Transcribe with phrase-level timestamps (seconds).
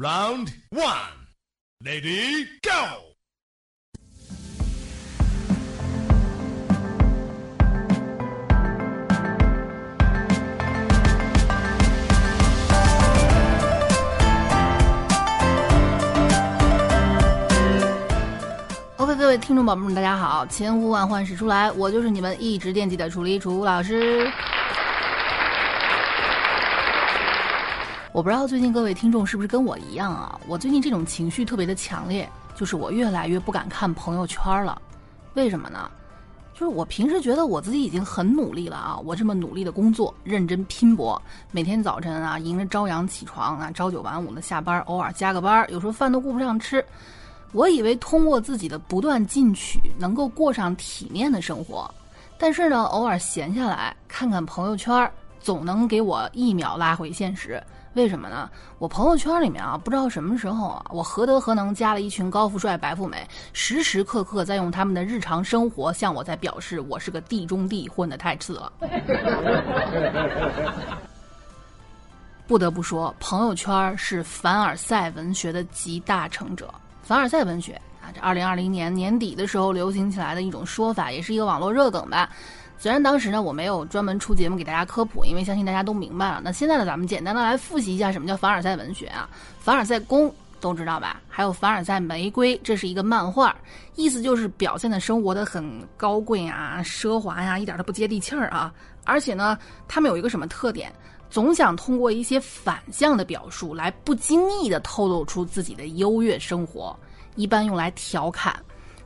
[0.00, 0.86] Round one,
[1.84, 2.70] lady, go.
[18.98, 20.46] OK，各位听众宝贝们，大家好！
[20.46, 24.30] 千呼万唤始出来，我就是你们一直惦记的楚离楚老师。
[28.12, 30.40] 我不知道最近各位听众是不是跟我一样啊？
[30.48, 34.80] 我最近这种情绪特别的强烈，就是我越来越不敢看朋友圈了。
[35.34, 35.90] 为什么呢？
[36.54, 41.20] 就是我平时觉得我自己已经很努力了啊，我这么努力的工作，认真拼搏，
[41.52, 46.84] 每天早晨啊迎着朝阳起床啊，朝九晚五的下班，偶尔加个班，有时候饭都顾不上吃。
[47.52, 51.88] 我以为通过自己的不断进取，能够过上体面的生活，
[52.38, 55.08] 但是呢，偶尔闲下来看看朋友圈，
[55.40, 57.62] 总能给我一秒拉回现实。
[57.94, 58.48] 为什么呢？
[58.78, 68.72] 我朋友圈里面啊，不知道什么时候啊，我何德何能加了一群高富帅、白富美，时时刻刻在用他们的日常生活向我在表示，我是个地中地，混得太次了。
[72.46, 76.72] 不得不说，朋友圈是凡尔赛文学的集大成者。
[77.02, 82.30] 凡尔赛文学啊，这二零二零年年底的时候流行起来的一种说法，也是一个网络热梗吧。
[82.78, 86.40] 虽然当时呢，我没有专门出节目给大家科普，因为相信大家都明白了。
[86.44, 89.28] 那现在呢，咱们简单的来复习一下什么叫凡尔赛文学啊？
[89.58, 91.20] 凡尔赛宫都知道吧？
[91.28, 93.56] 还有凡尔赛玫瑰，这是一个漫画，
[93.96, 98.72] 意思就是表现的生活的很高贵啊、奢华呀，一点都不接地气儿啊。
[99.04, 100.92] 而且呢，他们有一个什么特点？
[101.30, 106.98] 总想通过一些反向的表述来不经意的透露出自己的优越生活，
[107.34, 108.56] 一般用来调侃。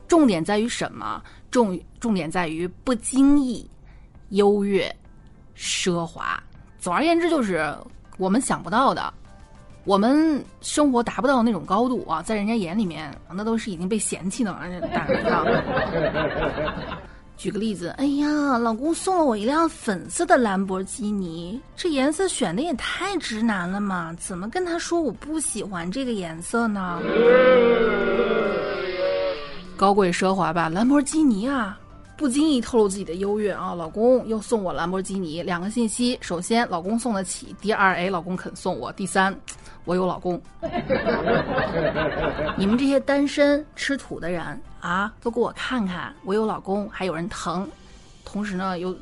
[0.07, 1.21] 重点在于什么？
[1.53, 3.69] 重重点在于不经意、
[4.29, 4.93] 优越、
[5.55, 6.41] 奢华。
[6.79, 7.71] 总而言之，就是
[8.17, 9.13] 我们想不到的，
[9.83, 14.81] 我们生活达不到那种高度啊，在人家眼里面，那都是已经被嫌弃的了。
[14.87, 15.45] 大人啊！
[17.37, 24.11] 举个例子，哎呀，老公送了我一辆粉色的兰博基尼，这颜色选的也太直男了嘛！
[24.19, 26.99] 怎么跟他说我不喜欢这个颜色呢？
[29.75, 31.77] 高贵奢华吧，兰博基尼啊！
[32.15, 39.35] 不经意透露自己的优越啊，老公又送我兰博基尼，两个信息：首先，老公送得起；第二，哎，老公肯送我；第三，
[39.83, 40.41] 我有老公。
[42.55, 44.41] 你们这些单身吃土的人
[44.79, 47.67] 啊，都给我看看，我有老公，还有人疼，
[48.23, 48.95] 同时呢，又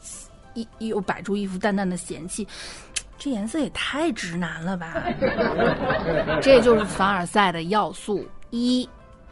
[0.54, 2.48] 一又摆出一副淡淡的嫌弃，
[3.20, 5.04] 这颜色也太直男了吧？
[6.42, 8.90] 这就是凡尔赛的要素一。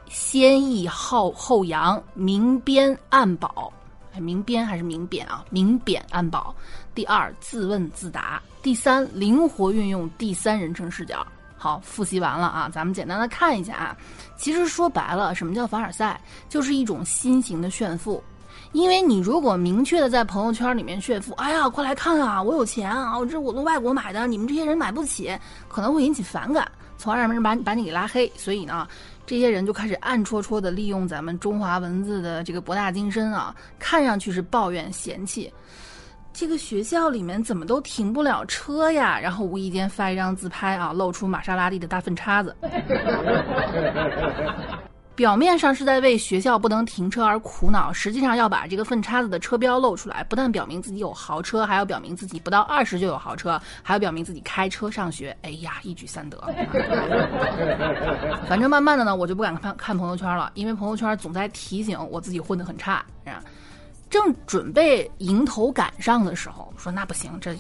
[0.09, 3.71] 先抑后后扬，明贬暗褒，
[4.17, 5.45] 明贬还是明贬啊？
[5.51, 6.53] 明贬暗褒。
[6.95, 8.41] 第二，自问自答。
[8.63, 11.25] 第三，灵活运用第三人称视角。
[11.55, 13.95] 好，复习完了啊，咱们简单的看一下啊。
[14.35, 16.19] 其实说白了，什么叫凡尔赛？
[16.49, 18.21] 就是一种新型的炫富。
[18.71, 25.37] 因为你如果明确的在朋友圈里面炫富，哎呀，快来看啊，我有钱啊，我这我从外国买的，你们这些人买不起，
[25.67, 28.31] 可能会引起反感，从而让人把把你给拉黑。
[28.35, 28.87] 所以呢。
[29.29, 35.53] 这些人就开始暗戳戳的利用咱们中华文字的这个博大精深啊，看上去是抱怨嫌弃，
[36.33, 39.19] 这个学校里面怎么都停不了车呀？
[39.19, 42.55] 然后无意间发一张自拍啊，露出玛莎拉蒂的大粪叉子。
[45.19, 55.35] 表面上是在为学校不能停车而苦恼，实际上要把这个粪叉子的车标露出来，不但表明自己有豪车，还要表明自己不到二十就有豪车，还要表明自己开车上学。
[55.41, 56.41] 哎呀，一举三得。
[58.47, 63.03] 反正慢慢的呢，我就不敢看看朋友圈了，因为朋友圈总在提醒我自己混得很差。
[64.09, 67.53] 正准备迎头赶上的时候，说那不行，这。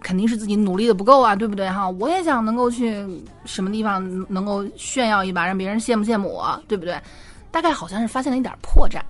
[0.00, 1.88] 肯定是自己努力的不够啊，对不对哈？
[1.88, 3.04] 我也想能够去
[3.44, 7.00] 什么地方能够炫耀一把，让别人羡慕羡慕我，对不对？
[7.50, 9.00] 大概好像是发现了一点破绽。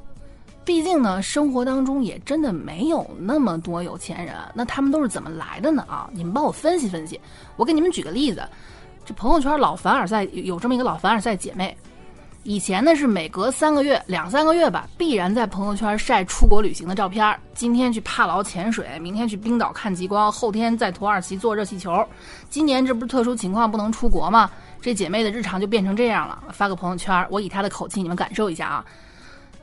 [0.65, 5.85] 毕竟呢，生活当中也真的没有那么多有钱人，那他们都是怎么来的呢？
[5.89, 7.21] 啊，你们帮我分析分析。
[7.57, 8.43] 我给你们举个例子，
[9.05, 11.77] 这朋友圈老凡尔赛有这么一个老凡尔赛姐妹。
[12.47, 17.37] 以前呢是每隔三个月、两三个月吧，必然在朋友圈晒出国旅行的照片。
[17.55, 22.07] 今天去帕劳潜水，明天去冰岛看极光，后天在土耳其坐热气球。
[22.49, 24.49] 今年这不是特殊情况不能出国吗？
[24.81, 26.41] 这姐妹的日常就变成这样了。
[26.53, 28.85] 发个朋友圈，我以她的口气，你们感受一下啊。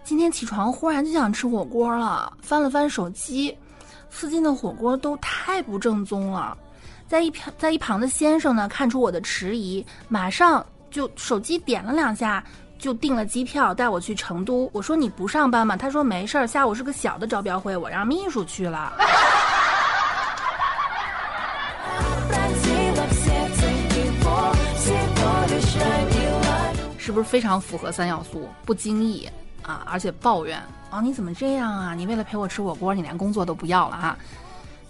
[0.03, 3.57] 今天起床忽然就想吃火锅了，翻了翻手机，
[4.09, 6.57] 附近的火锅都太不正宗了。
[7.07, 12.43] 在一旁在一旁的先生呢，看出我的迟疑，马上就手机点了两下。
[12.83, 14.69] 就订了机票带我去成都。
[14.73, 15.77] 我说你不上班吗？
[15.77, 18.91] 他说没事儿，下午是个小的招标会，我让秘书去了。
[26.97, 28.49] 是不是非常符合三要素？
[28.65, 29.29] 不经意
[29.61, 31.95] 啊，而且抱怨啊，你怎么这样啊？
[31.95, 34.17] 你为了陪我吃火锅，你连工作都不要了哈？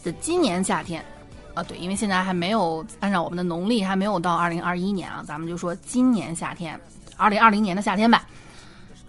[0.03, 1.05] 这今年夏天，
[1.53, 6.79] 啊对，因为现在还没有按照我们的农历还没有到二零二一年啊，咱们就说今年夏天，
[7.17, 8.25] 二零二零年的夏天吧。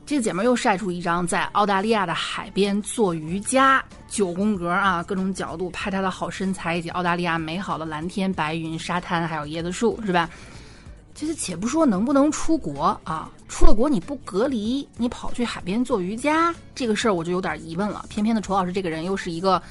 [0.07, 10.29] 这个姐妹又晒出一张在澳大利亚的海边做瑜伽，九宫格啊，各种角度拍她的好身材以及澳大利亚美好的蓝天白云、沙滩还有椰子树，是吧？
[11.15, 18.05] 其实且不说能不能出国啊，出了国你不隔离，你跑去海边做瑜伽这个事儿我就有点疑问了。
[18.11, 19.63] 偏偏的楚老师这个人又是一个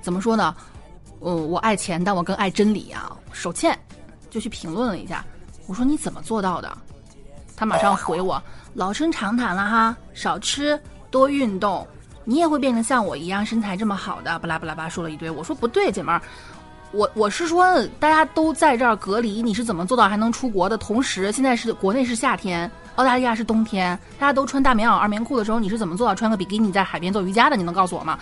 [0.00, 0.54] 怎么说呢？
[1.22, 3.16] 嗯，我爱钱，但我更爱真理啊。
[3.32, 3.76] 手欠
[4.30, 5.24] 就去评论了一下，
[5.66, 6.78] 我说你怎么做到的？
[7.56, 8.42] 他马上回我。
[8.74, 11.86] 老生常谈了哈，少吃多运动，
[12.24, 14.38] 你也会变成像我一样身材这么好的。
[14.38, 16.22] 巴拉巴拉巴说了一堆，我说不对，姐们儿，
[16.90, 17.66] 我我是说
[18.00, 20.78] 大家都在这儿隔离，你是怎么做到还能出国的？
[20.78, 27.56] 同时现在是国内是夏天，澳大利亚是冬天，大家都穿大棉袄、二棉裤的时候，你是怎么做到穿个比基尼在海边做瑜伽的？
[27.56, 28.18] 你能告诉我吗？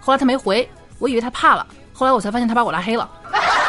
[0.00, 0.66] 后来他没回，
[0.98, 3.06] 我以为他怕了，后来我才发现他把我拉黑了。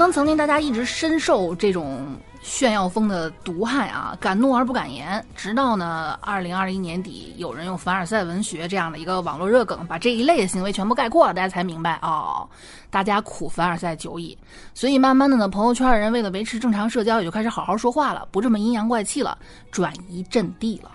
[0.00, 5.22] 可能曾经大家一直深受这种炫耀风的毒害啊，敢怒而不敢言。
[5.36, 12.48] 直到呢，二零二一年底，有人用凡尔赛文学这样的一个网络热梗，把这一类的行为全部概括了，大家才明白哦，
[12.88, 14.38] 大家苦凡尔赛久矣。
[14.72, 19.36] 所以慢慢的呢，朋友圈的人为了维持正常社交，也就开始好好说话了，不这么阴阳怪气了，
[19.70, 20.90] 转移阵地了。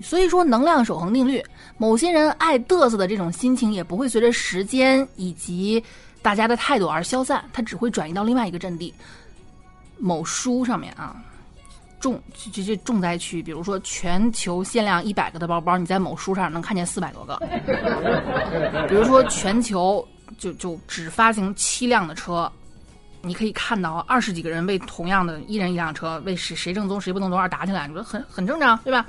[0.00, 1.44] 所以说，能量守恒定律，
[1.76, 5.82] 某些人爱嘚瑟的这种心情，也不会随着时间以及。
[6.22, 8.92] 大家的态度而消散，它只会转移到另外一个阵地。
[9.98, 11.16] 某书上面啊，
[11.98, 12.20] 重
[12.52, 17.36] 这这重灾区，比如说全球限量一百个的包包，你在某书上能看见四百多个。
[18.88, 20.06] 比如说全球
[20.38, 22.48] 就就只发行七辆的车，
[23.22, 29.04] 你可以看到二十几个人为同样的一人一辆车，为谁谁正宗谁不正宗而打起来，你说很很正常，对吧？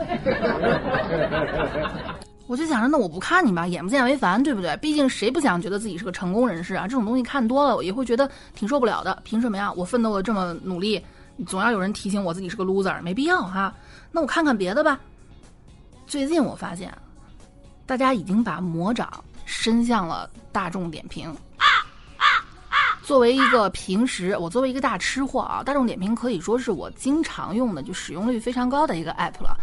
[2.49, 4.75] 我就想着，那我不看你吧，眼不见为烦，对不对？
[4.77, 6.87] 毕竟谁不想觉得自己是个成功人士啊？
[6.87, 9.21] 这种东西看多了，我也会觉得挺受不了的。
[9.23, 9.71] 凭什么呀？
[9.73, 10.99] 我奋斗的这么努力，
[11.45, 13.71] 总要有人提醒我自己是个 loser，没必要哈。
[14.11, 14.99] 那我看看别的吧。
[16.07, 16.91] 最近我发现，
[17.85, 21.31] 大家已经把魔掌伸向了大众点评。
[23.03, 29.55] 作为一个平时，我作为一个大吃货啊，大众点评可以说是我经常用的，就使用率非常高的一个 app 了。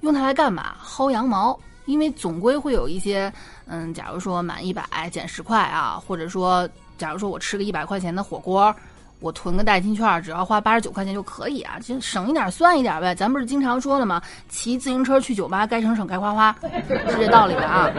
[0.00, 0.74] 用它来干嘛？
[0.84, 1.56] 薅羊毛。
[1.84, 3.32] 因为总归会有一些，
[3.66, 8.74] 嗯，假如说满一百减十块啊，或者说，假如说我吃个一百块钱的火锅，
[9.20, 13.14] 我囤个代金券，只要花八十九块钱就可以啊，就省一点算一点呗。
[13.14, 14.22] 咱不是经常说了吗？
[14.48, 16.56] 骑自行车去酒吧，该省省，该花花，
[16.88, 17.66] 是这道理的？
[17.66, 17.90] 啊。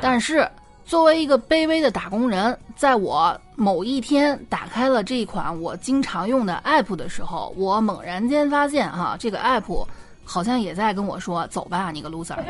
[0.00, 0.46] 但是
[0.84, 9.86] 作为一个卑微的打工人，在我某一天打开了这一款我经常用的 app 的时候，我猛然间发现，哈，这个 app。
[10.26, 12.36] 好像也在跟我说：“走吧，你个 loser。”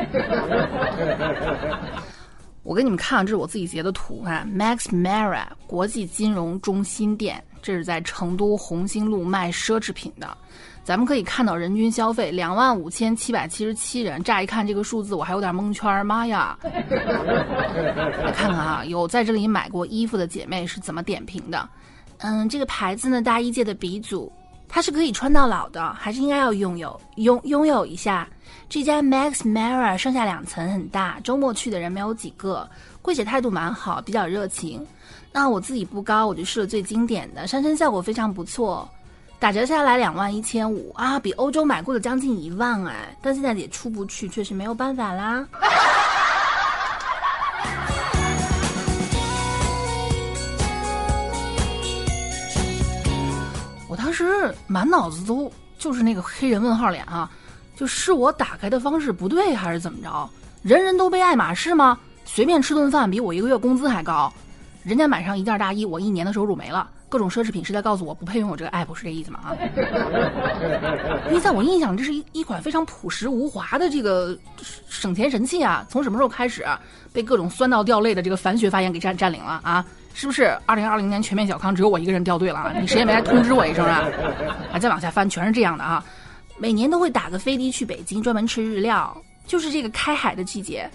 [2.64, 4.44] 我给你们看，这是我自己截的图啊。
[4.52, 10.36] Max Mara 国际金融中心店，这是在成都红星路卖奢侈品的。
[10.82, 16.04] 咱们可以看到人均消费两万五千七百七十七人，乍一看这个数字，我还有点蒙圈。
[16.04, 16.58] 妈呀！
[16.62, 21.68] 来看看啊，有在这里买过衣服的姐妹是怎么点评的？
[22.18, 24.32] 嗯，这个牌子呢，大衣界的鼻祖。
[24.68, 28.28] 它是可以穿到老的，还是应该要拥有拥拥有一下？
[28.68, 32.68] 这家 Max Mara 上下两层很大，周末去的人没有几个。
[33.00, 34.84] 柜姐态度蛮好，比较热情。
[35.32, 38.88] 那我自己不高，我就试了最经典的，上身效果非常不错，
[39.38, 45.46] 打折下来两万一千五啊，比欧洲买贵了将近一万哎，但现在也出不去，确实没有办法啦。
[54.24, 57.30] 是满脑子都就是那个黑人问号脸啊，
[57.74, 60.30] 就是我打开的方式不对还是怎么着？
[60.62, 61.98] 人人都背爱马仕吗？
[62.24, 64.32] 随便吃顿饭比我一个月工资还高，
[64.82, 66.88] 人家买上一件大衣，我一年的收入没了。
[67.08, 69.38] 各种奢侈品是在告诉我不配拥有这个 app，是这意思吗？
[69.44, 69.54] 啊？
[71.28, 74.36] 因为在我印象，这是一一款非常朴实无华的这个
[74.88, 75.86] 省钱神器啊。
[75.88, 76.66] 从什么时候开始
[77.12, 79.84] 被各种酸到掉泪的这个反学发言给占占领了啊？
[80.18, 82.72] 是不是二零二零年全面小康只有我一个人掉队了啊？
[82.80, 84.02] 你谁也没来通知我一声啊？
[84.72, 86.02] 啊，再往下翻全是这样的啊！
[86.56, 89.14] 每年都会打个飞的去北京专门吃日料，
[89.46, 90.90] 就是这个开海的季节，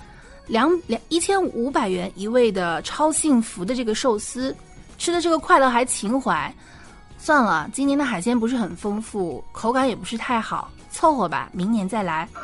[0.48, 4.56] 两两一千五百元一位的超幸福的这个寿司，
[4.98, 6.52] 吃的这个快乐还情怀。
[7.20, 12.28] 算了，今年的海鲜不是很丰富，口感也不是太好，凑合吧，明年再来。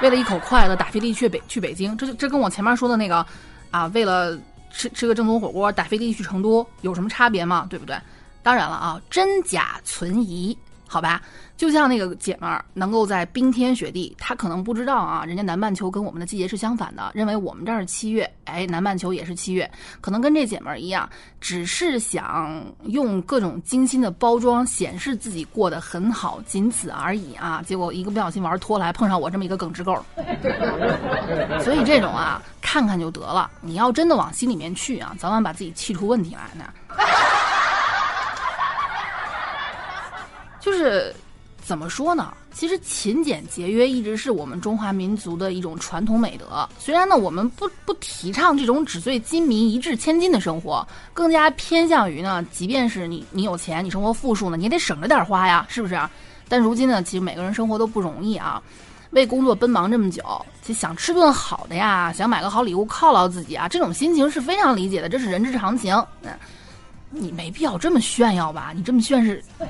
[0.00, 3.26] 为了一口快乐打飞的去北去北京，这就这跟我前面说的那个
[3.70, 4.38] 啊，为了
[4.70, 7.66] 吃吃个正宗火锅打飞机去成都有什么差别吗？
[7.68, 7.96] 对不对？
[8.42, 10.56] 当然了啊，真假存疑。
[10.90, 11.20] 好吧，
[11.58, 19.68] 就像那个姐们儿能够在冰天雪地，她可能不知道啊，人家南半球跟我们的季节是相反的，认为我们这儿是七月，哎，南半球也是七月，
[20.00, 21.10] 可能跟这姐们儿一样，
[21.40, 27.60] 只是想用各种精心的包装显示自己过得很好，仅此而已啊。
[27.66, 30.00] 结果一个不小心玩脱了，还碰上我这么一个耿直狗。
[31.60, 36.72] 所以这种啊，看看就得了，你要真的往心里面去啊，早晚把自己气出问题来呢。
[40.60, 41.12] 就是
[41.68, 42.32] 怎么说呢？
[42.50, 46.66] 其实勤俭节约一直是我们中华民族的一种传统美德。
[46.78, 56.00] 虽然呢，我们不不提倡这种纸醉金迷、一掷千金的生活，更加偏向于呢，即便是你你有钱，你生活富庶呢，你也得省着点花呀，是不是？
[56.48, 58.62] 但如今呢，其实每个人生活都不容易啊，
[59.10, 60.22] 为工作奔忙这么久，
[60.62, 65.94] 就想吃顿好的呀，想买个好礼物犒劳自己啊，这种心情是非常理解的，这是人之常情。
[66.22, 66.30] 嗯。
[67.10, 68.72] 你没必要这么炫耀吧？
[68.74, 69.66] 你这么炫是，对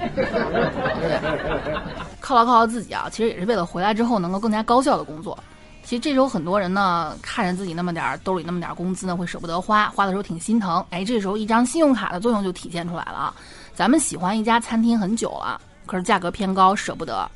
[2.20, 3.08] 犒劳犒劳自己啊！
[3.10, 5.38] 其实也是为了回来之后能够更加高效的工作。
[5.84, 10.84] 其实这时候很多人呢，看着自己那么点儿兜里那么点儿工资呢，会舍不得花，花的时候挺心疼。
[10.90, 13.32] 哎，这时候一张信用卡的作用就体现出来了！
[13.74, 17.26] 咱们喜欢一家餐厅很久了，可是价格偏高，舍不得。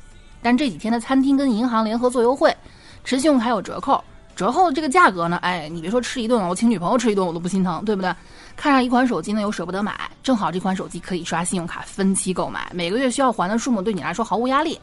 [0.41, 2.55] 但这几天的餐厅跟银行联合做优惠，
[3.03, 4.03] 持信用卡有折扣。
[4.35, 5.37] 折后这个价格呢？
[5.37, 8.13] 哎，你别说吃一顿了，我请女朋友吃一顿我都不心疼，对不对？
[8.55, 14.79] 看上一款手机呢，又舍不得买，正好这款手机可以刷信用卡分期购买，每个月需要还的数目对你来说毫无压力。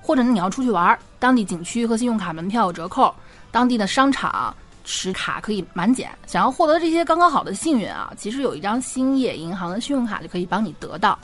[0.00, 3.14] 或者呢，你要出去玩，当地景区和信用卡门票有折扣，
[3.50, 4.54] 当地的商场
[4.84, 6.10] 持卡可以满减。
[6.26, 11.18] 想要获得这些刚刚好的幸运啊，其实有一张兴业银行的信用卡就可以帮你得到。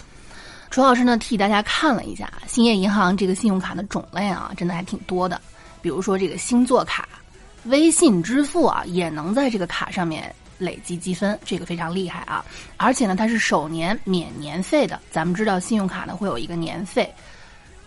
[0.70, 5.38] 楚老师呢替大家看了一下兴业银行这个信用卡的种类啊，真的还挺多的，
[5.82, 7.06] 比如说这个星座卡。
[7.64, 12.44] 微信支付啊，也能在这个卡上面累积积分，这个非常厉害啊！
[12.76, 15.00] 而且呢，它是首年免年费的。
[15.10, 17.12] 咱们知道信用卡呢会有一个年费，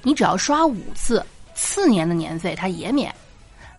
[0.01, 3.13] 你只要刷五次，次年的年费它也免。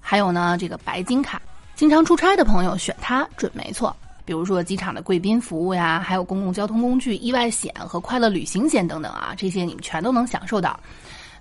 [0.01, 1.43] 还有呢，这个白金卡，
[1.75, 3.95] 经常出差的朋友选它准没错。
[4.25, 10.79] 比如说机场的贵宾服务呀，还有公共交通工具意外险和快乐旅行险等等啊，这些你们全都能享受到。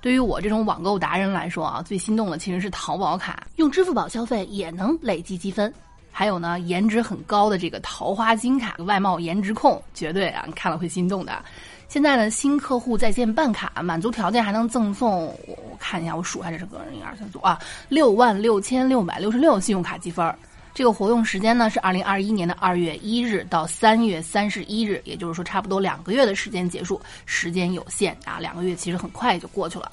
[0.02, 5.74] 对于我这种网购达人来说啊，最心动的其实是淘宝卡，用支付宝消费也能累积积分。
[6.16, 11.44] 还有呢，颜值很高的这个桃花金卡，外貌颜值控，绝对啊，你看了会心动的。
[11.90, 20.34] 现在呢，新客户在线办卡，满足条件还能赠送，我我看一下，我数一下这是个人一二三四啊，六万六千六百六十六信用卡积分。
[20.74, 29.92] 这个活动时间呢是二零二一年的二月一日到三月三十一日，也就是说差不多两个月的时间结束，时间有限啊，两个月其实很快就过去了。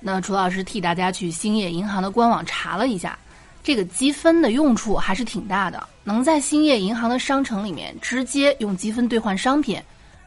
[0.00, 3.18] 那楚老师替大家去兴业银行的官网查了一下，
[3.64, 9.80] 这个积分的用处还是挺大的，能在兴业银行的商城里面直接用积分兑换商品。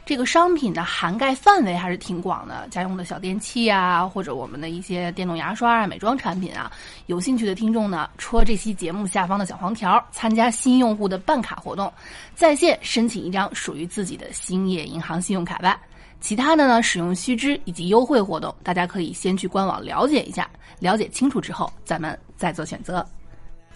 [0.07, 6.71] 这个商品的涵盖范围还是挺广的，家用的小电器啊，或者我们的一些电动牙刷啊、美妆产品啊。
[7.05, 11.93] 有兴趣的听众呢，戳这期节目下方的小黄条，参加新用户的办卡活动，
[12.33, 15.79] 在线申请一张属于自己的兴业银行信用卡吧。
[16.21, 23.05] 其他的呢，使用须知以及优惠活动，大家可以先去官网了解一下，了解清楚之后，咱们再做选择。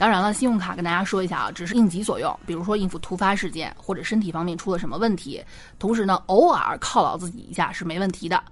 [0.01, 5.39] 当然了，信用卡跟大家说一下啊，只是应急所用，比如说应付突发事件或者身体方面出了什么问题，
[5.77, 8.43] 同时呢，偶尔犒劳自己一下是没问题的。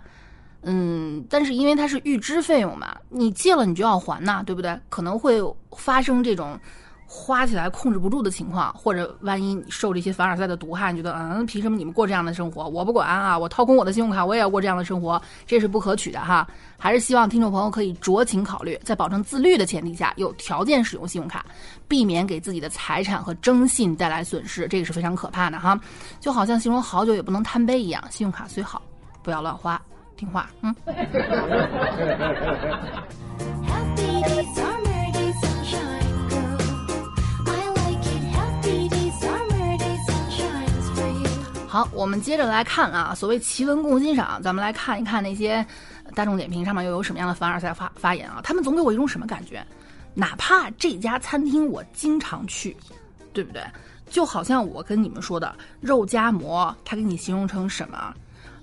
[0.61, 4.79] 嗯，但是因为它是预支费用嘛，你借了你就要还呐，对不对？
[4.89, 5.41] 可能会
[5.71, 6.55] 发生这种。
[7.11, 16.47] 花起来控制不住的情况，或者万一你受这些凡尔赛的毒害，你觉得嗯，凭什么你们过这样的生活，我不管啊，我掏空我的信用卡，我也要过这样的生活，这是不可取的哈。
[16.77, 21.43] 还是希望听众朋友可以酌情考虑，在保证自律的前提下，有条件使用信用卡，
[21.87, 25.81] 避免给自己的财产和征信带来损失，这个是非常可怕的哈。
[26.19, 28.83] 就好像形容好酒也不能贪杯一样，信用卡虽好，
[29.23, 29.81] 不要乱花，
[30.15, 30.75] 听话，嗯。
[41.69, 45.63] 好，我们接着来看啊，所谓奇闻共欣赏，咱们来看一看那些
[46.15, 48.41] 大众点评上面又有什么样的凡尔赛发发言啊？
[48.43, 49.63] 他们总给我一种什么感觉？
[50.15, 52.75] 哪怕这家餐厅我经常去，
[53.33, 53.61] 对不对？
[54.09, 58.15] 就好像我跟你们说的肉夹馍，他给你形容成什么？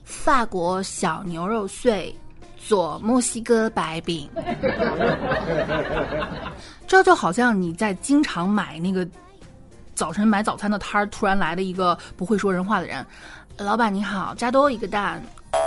[0.03, 2.13] 法国小牛肉碎
[2.57, 4.29] 做墨西哥白饼，
[6.89, 9.07] 这就好像你在经常买那个。
[9.97, 13.05] 早晨买早餐的摊儿突然来了一个不会说人话的人，
[13.57, 15.23] 老板你好，加多一个蛋，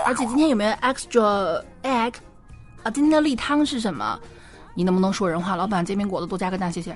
[0.05, 2.13] 而且今天有没有 extra egg？
[2.83, 4.17] 啊，今天的例汤是什么？
[4.75, 5.55] 你能不能说人话？
[5.55, 6.95] 老板，煎饼果子多加个蛋，谢谢。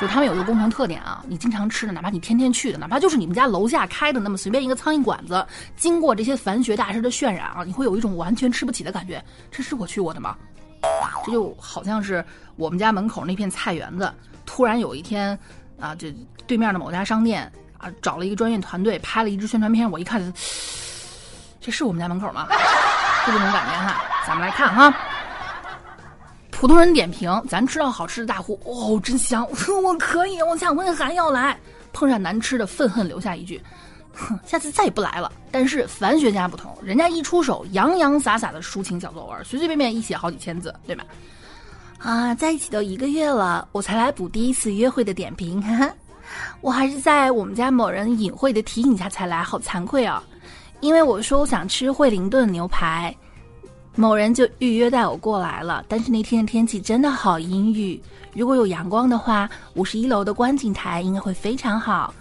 [0.00, 5.46] 就是他们有一个共同特点啊，你经常吃的，哪怕你天天去的，哪怕就是你们家楼下开的那么随便一个苍蝇馆子，
[5.76, 9.24] 经过这些凡学大师的渲染啊，你会有一种完全吃不起的感觉。
[9.52, 10.36] 这是我去过的吗？
[11.24, 12.24] 这就好像是
[12.56, 14.12] 我们家门口那片菜园子，
[14.48, 15.38] 突然有一天
[15.78, 16.10] 啊，这
[16.46, 20.32] 对面的某家商店啊，找了一个专业团队拍了一支宣传片，我一看，
[21.60, 22.48] 这是我们家门口吗？
[23.26, 24.02] 就这种感觉哈。
[24.26, 24.92] 咱们来看哈。
[26.50, 29.46] 普通人点评，咱吃到好吃的大呼哦，真香！
[29.82, 31.56] 我可以，我下回还要来。
[31.92, 33.62] 碰上难吃的，愤恨留下一句，
[34.14, 35.30] 哼，下次再也不来了。
[35.52, 41.04] 但是凡学家不同，人家一出手，洋洋洒洒的抒情小作文，随随便便一写好几千字，对吧？
[41.98, 45.92] 啊，在一起都一个月了，我才来补第一次约会的点评，哈哈，
[46.60, 50.22] 我还是在我们家某人隐晦的提醒下才来，好惭愧啊！
[50.80, 53.14] 因为我说我想吃惠灵顿牛排。
[53.96, 58.00] 某人就预约带我过来了，但是那天的天气真的好阴郁。
[58.32, 62.14] 如果有阳光的话，五十一楼的观景台应该会非常好。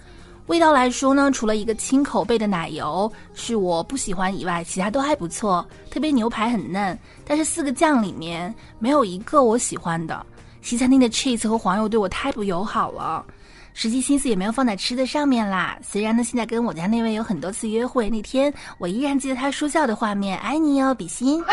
[0.47, 5.65] 味道来说呢，除了一个清口贝的奶油是我不喜欢以外，其他都还不错。
[5.91, 10.25] 特别牛排很嫩，但是四个酱里面没有一个我喜欢的。
[10.61, 13.25] 西餐厅的 cheese 和黄油对我太不友好了。
[13.73, 15.77] 实际心思也没有放在吃的上面啦。
[15.83, 20.37] 虽然呢，现在跟我家那位有很多次约会，那天我依然记得他说笑的画面。
[20.39, 21.43] 爱你哟，比心。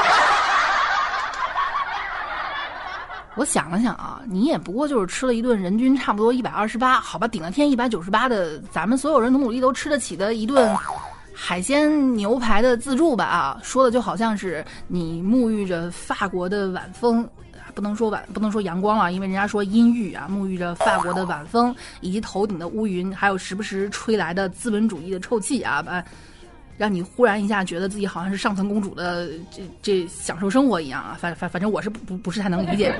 [3.37, 10.76] 我想了想啊，你也不过就是吃了一顿人均差不多一百二十八，好吧，顶了天一百九十八的，咱们所有人努努力都吃得起的一顿
[11.35, 17.29] 海鲜牛排的自助吧啊，说的就好像是你沐浴着法国的晚风。
[17.75, 26.00] 不能说晚，不能说阳光了，因为人家说阴郁啊，沐浴着法国的晚风，以及头顶的乌云，还有时不时吹来的资本主义的臭气啊，把
[26.76, 32.95] 让你忽然一下觉得自己好像是上层公主的这这享受生活一样啊，反反反正我是不不不是太能理解。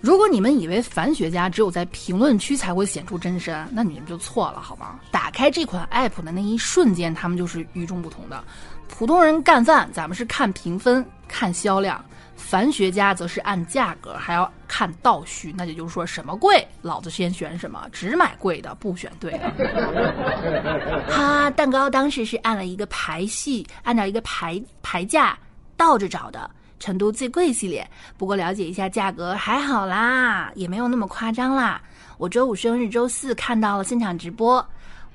[0.00, 5.00] 如果你们以为凡学家只有在评论区才会显出真身，那你们就错了，好吗？
[5.10, 8.44] 打开这款 app 的那一瞬间，他们就是与众不同的。
[8.88, 12.04] 普通人干饭，咱们是看评分、看销量。
[12.48, 21.02] 凡学家则是按价格，还要看倒序，那也就是说什么贵，老子先选什么，只买贵的，不选对的。
[21.08, 25.36] 哈，蛋糕当时是按了一个排序，按照一个排排价
[25.76, 27.84] 倒着找的，成都最贵系列。
[28.16, 31.82] 不过了解一下价格还好啦，也没有那么夸张啦。
[32.16, 34.64] 我周五生日，周四看到了现场直播，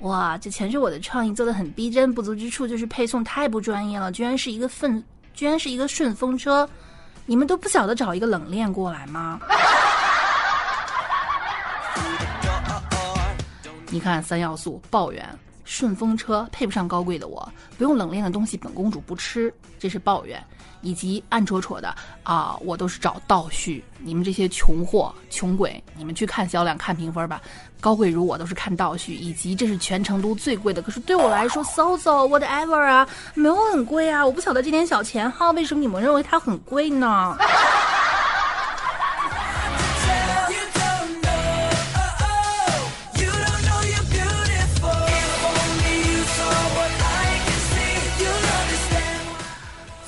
[0.00, 2.12] 哇，这全是我的创意，做的很逼真。
[2.12, 6.68] 不足之处就是配送太不专业了，居然是一个顺，居然是一个顺风车。
[7.26, 9.40] 你们都不晓得找一个冷链过来吗？
[13.88, 15.28] 你看三要素抱怨
[15.64, 20.42] 顺风车配不上高贵的我，不用冷链的东西本公主不吃，这是抱怨。
[20.82, 23.82] 以及暗戳戳的啊，我都是找倒叙。
[23.98, 27.40] 你们这些穷货、穷鬼，你们去看销量、看评分吧。
[27.80, 30.82] 高贵如我都是看倒叙，以及这是全成都最贵的。
[30.82, 34.24] 可是对我来说，so so whatever 啊，没有很贵啊。
[34.24, 37.36] 我不晓得这点小钱哈，为什么你们认为它很贵呢？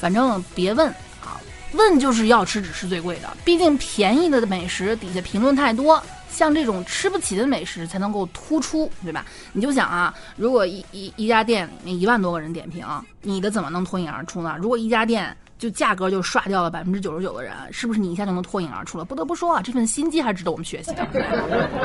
[0.05, 0.87] 反正别问
[1.23, 1.41] 啊，
[1.73, 3.37] 问就是要吃只吃最贵的。
[3.43, 9.25] 毕竟便宜的美食底下评论太多，像这种吃不起的美食才能够突出，对吧？
[9.55, 12.87] 你就想啊，如果一一一家店里面一万多个人点评，
[13.23, 14.57] 你的怎么能脱颖而出呢？
[14.61, 19.07] 如果一家店就价格就刷掉了百分之九十九的人，是不是你一下就能脱颖而出了？
[19.07, 21.09] 不得不说啊，这份心机还值得我们学习的。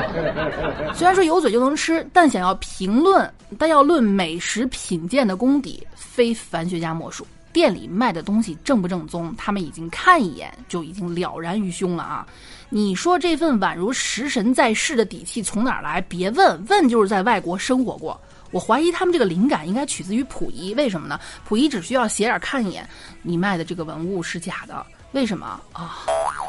[0.92, 7.26] 虽然说有嘴就能吃，但想要评论，但要论美食品鉴的功底，非凡学家莫属。
[7.52, 12.26] 店里卖的东西正不正宗，他们已经看一眼就已经了然于胸了啊！
[12.68, 16.00] 你说这份宛如食神在世的底气从哪儿来？
[16.02, 18.20] 别问问，就是在外国生活过。
[18.52, 21.18] 我怀疑他们这个灵感应该取自于溥仪，为什么呢？
[21.48, 22.88] 溥仪只需要斜眼看一眼，
[23.22, 25.98] 你卖的这个文物是假的，为什么啊？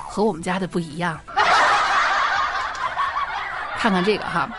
[0.10, 1.20] 和我们家的不一样。
[3.78, 4.50] 看看这个哈。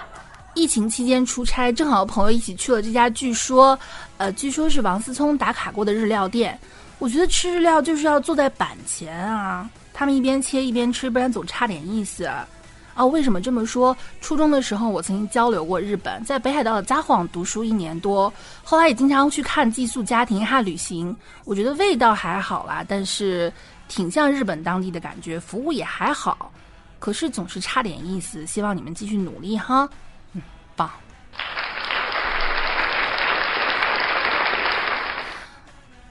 [0.55, 3.79] 疫情期间出差，正好和朋友一起去了这家，据说，
[4.19, 6.59] 呃，据说是王思聪打卡过的日料店。
[6.99, 12.25] 我觉得吃日料就是要坐在板前啊，他们一边切一边吃，不然总差点意思。
[12.25, 12.47] 啊，
[13.07, 13.97] 为什么这么说？
[14.21, 18.31] 初中的时候我曾经交流过日本，在北海道的札幌读书一年多，
[18.63, 21.17] 后来也经常去看寄宿家庭哈旅行。
[21.47, 23.51] 我觉得味道还好啦，但是
[23.89, 26.53] 挺像日本当地的感觉，服务也还好，
[26.99, 28.47] 可是总是差点意思。
[28.47, 29.89] 希望你们继续努力哈。
[30.77, 30.91] 棒，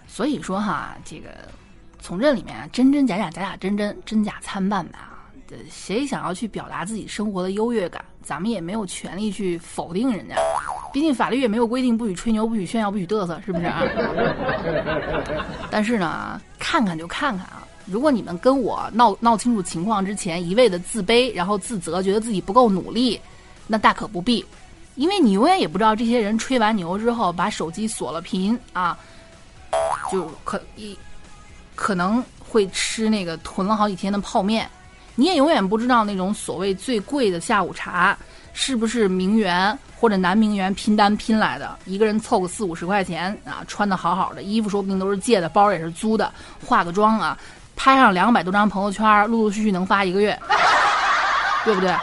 [0.07, 1.29] 所以说哈，这个
[1.99, 5.07] 从这里面真真假假，假假真真，真假参半吧。
[5.69, 10.35] 谁想要去表达自己生活的优越感，咱们也没有权利去否定人家。
[10.93, 13.83] 毕竟法律也没有规定不许吹牛、不许炫耀、不许嘚瑟，是不是啊？
[15.69, 17.67] 但是呢，看看就看看啊。
[17.85, 23.19] 如果你们跟我闹闹清楚情况之前，一味的自卑，然后自责，觉得自己不够努力，
[23.71, 24.45] 那大可不必。
[24.95, 28.97] 因为你永远也不知道这些人吹完牛之后，把手机锁了屏啊，
[30.11, 30.95] 就可一
[31.73, 34.69] 可能会吃那个囤了好几天的泡面。
[35.15, 38.17] 你也永远不知道那种所谓最贵的下午茶
[38.53, 46.31] 是不是名媛或者男名媛拼单拼来的，一个人凑个四五十块钱啊，穿的好好的，衣服说不定都是借的，包也是租的，
[46.65, 47.37] 化个妆啊，
[47.77, 50.37] 拍上两百多张朋友圈，陆陆续续能发一个月，
[51.63, 51.95] 对不对？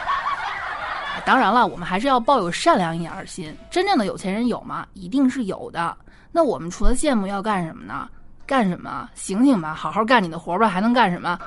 [1.29, 3.55] 当然了，我们还是要抱有善良一点的心。
[3.71, 4.87] 真正的有钱人有吗？
[4.95, 5.95] 一定是有的。
[6.33, 8.09] 那我们除了羡慕要干什么呢？
[8.47, 9.07] 干什么？
[9.14, 11.38] 醒醒吧，好好干你的活吧，还能干什么？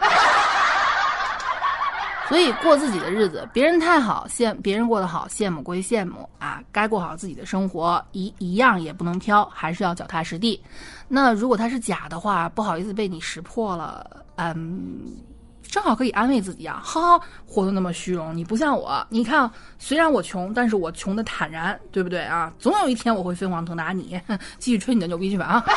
[2.30, 10.62] 所以过自己的日子，别人太好羡，别人过得好羡慕归羡慕啊，该过好自己的生活，一一样也不能飘，还是要脚踏实地。
[11.08, 15.08] 那如果它是假的话，不好意思被你识破了，嗯，
[15.72, 22.52] 正好可以安慰自己啊，哈哈，活得那么虚荣，你不像我，你看，虽然我穷，但是我穷的坦然，对不对啊？
[22.60, 24.20] 总有一天我会飞黄腾达，你
[24.60, 25.66] 继续吹你的牛逼去吧啊！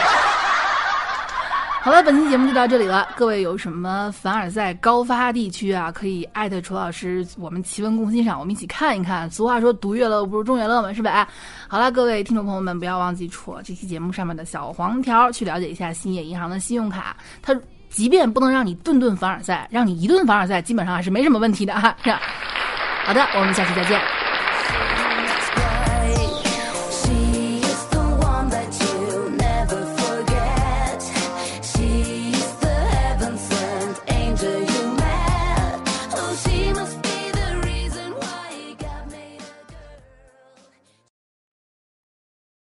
[1.81, 3.07] 好了，本期节目就到这里了。
[3.15, 9.31] 各位有什么凡尔赛高发地区啊，可以艾特楚老师，我们奇闻共欣赏，我们一起看一看。
[9.31, 11.29] 俗话说，独乐乐不如众乐乐嘛，是吧？
[11.69, 17.15] 好了，各位听众朋友们，不要忘记戳这期节目上面的小黄条，去了解一下兴业银行的信用卡。
[17.43, 17.55] 它
[17.95, 21.97] 即便不能让你顿顿凡尔赛，让你一顿凡尔赛，基本上还是没什么问题的哈。
[23.05, 24.24] 好的，我们下期再见。